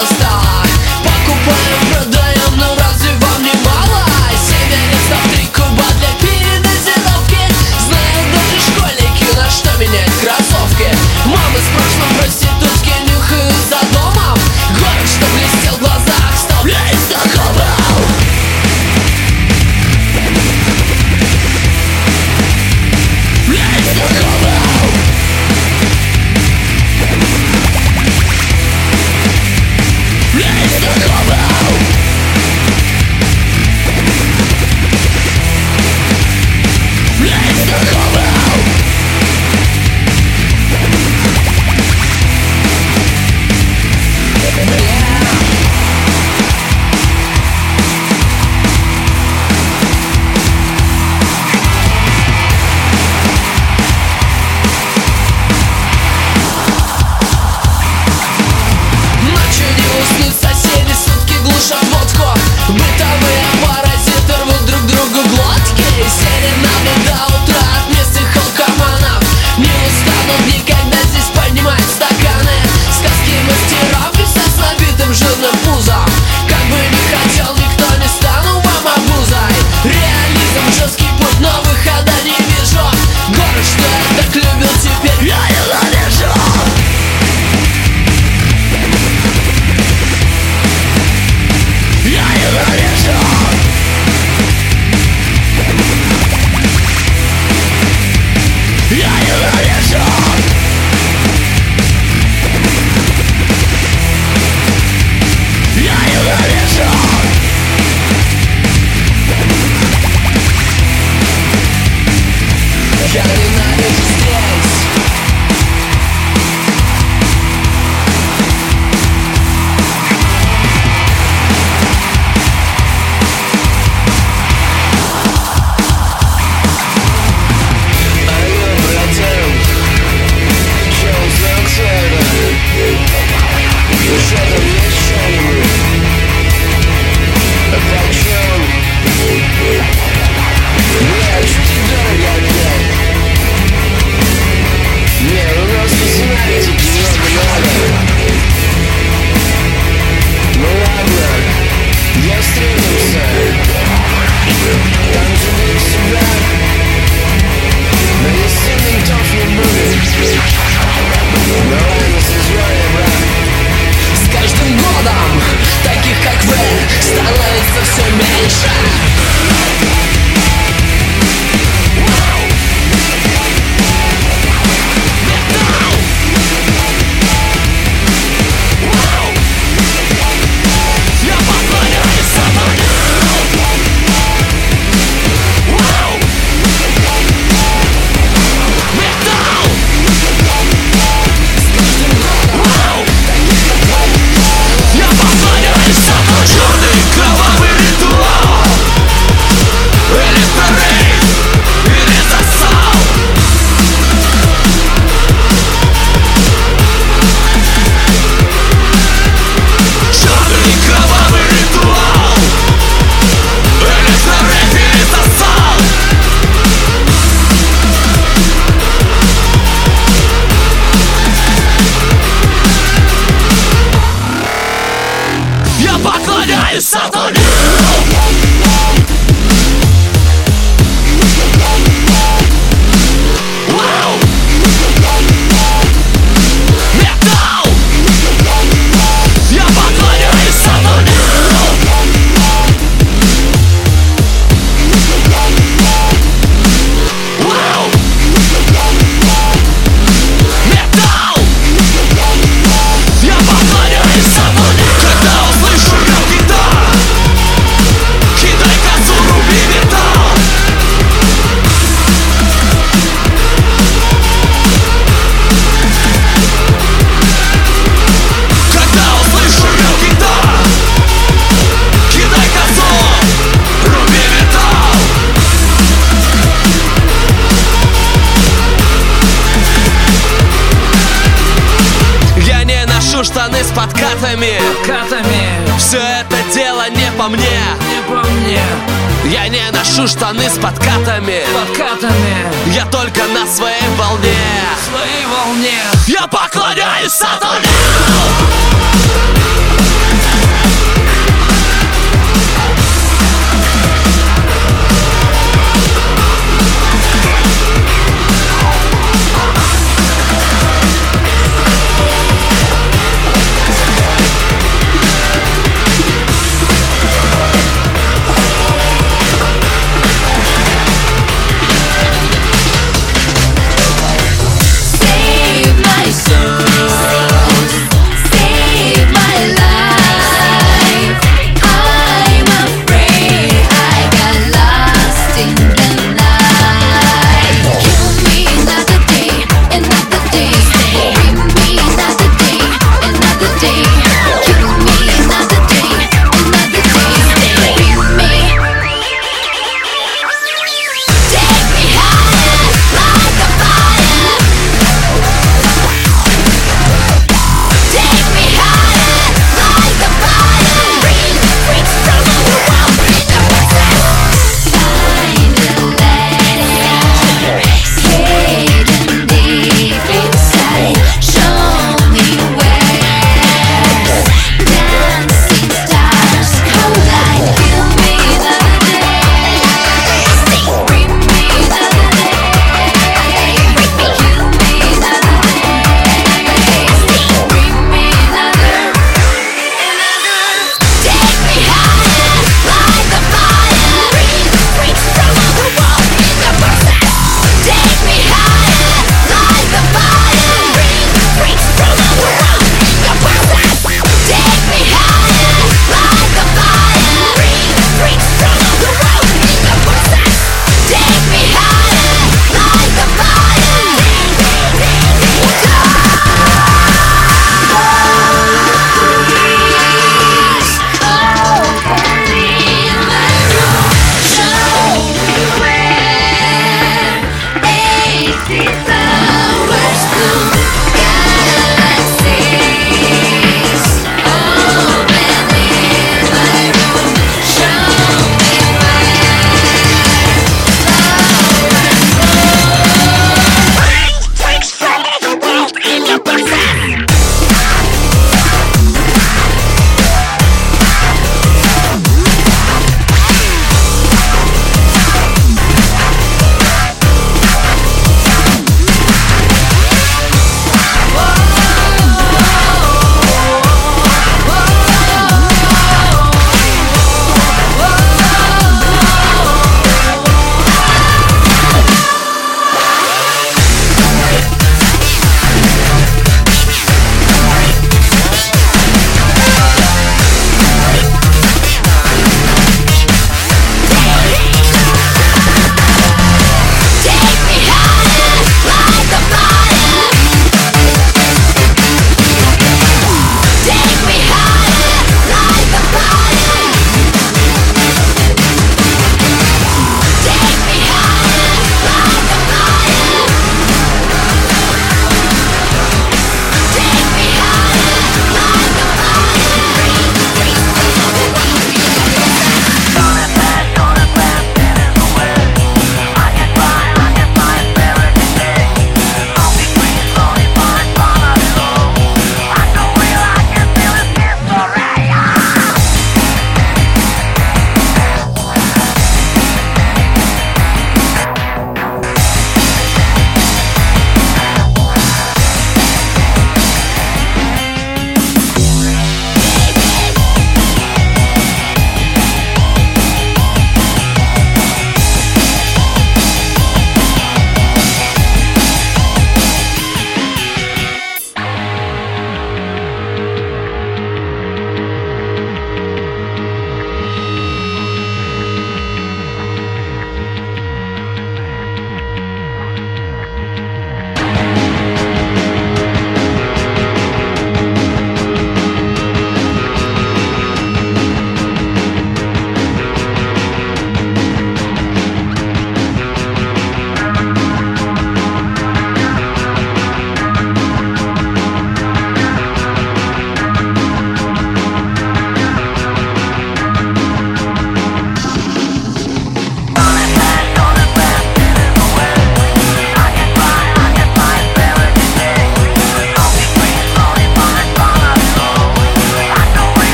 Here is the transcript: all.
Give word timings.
all. 0.00 0.47